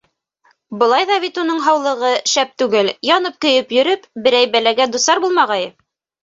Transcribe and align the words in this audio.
Былай 0.77 1.03
ҙа 1.09 1.17
бит 1.25 1.35
уның 1.41 1.59
һаулығы 1.65 2.09
шәп 2.31 2.55
түгел, 2.61 2.89
янып-көйөп 3.09 3.77
йөрөп, 3.77 4.09
берәй 4.29 4.49
бәләгә 4.57 4.89
дусар 4.97 5.23
булмағайы. 5.29 5.71